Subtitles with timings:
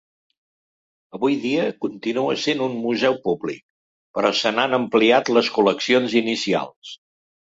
[1.17, 3.61] Avui dia, continua sent un museu públic,
[4.19, 6.95] però se n'han ampliat les col·leccions inicials.